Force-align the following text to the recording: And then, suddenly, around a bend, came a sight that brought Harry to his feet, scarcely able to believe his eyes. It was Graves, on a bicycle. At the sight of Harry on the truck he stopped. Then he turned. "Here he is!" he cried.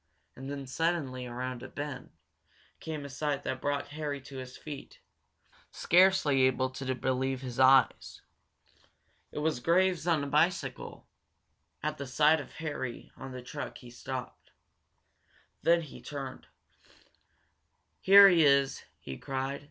And 0.35 0.49
then, 0.49 0.65
suddenly, 0.65 1.27
around 1.27 1.61
a 1.61 1.67
bend, 1.67 2.09
came 2.79 3.05
a 3.05 3.07
sight 3.07 3.43
that 3.43 3.61
brought 3.61 3.89
Harry 3.89 4.19
to 4.21 4.37
his 4.37 4.57
feet, 4.57 4.99
scarcely 5.71 6.41
able 6.41 6.71
to 6.71 6.95
believe 6.95 7.41
his 7.41 7.59
eyes. 7.59 8.23
It 9.31 9.37
was 9.37 9.59
Graves, 9.59 10.07
on 10.07 10.23
a 10.23 10.27
bicycle. 10.27 11.05
At 11.83 11.99
the 11.99 12.07
sight 12.07 12.39
of 12.39 12.53
Harry 12.53 13.11
on 13.15 13.31
the 13.31 13.43
truck 13.43 13.77
he 13.77 13.91
stopped. 13.91 14.49
Then 15.61 15.81
he 15.83 16.01
turned. 16.01 16.47
"Here 17.99 18.27
he 18.27 18.43
is!" 18.43 18.83
he 18.99 19.19
cried. 19.19 19.59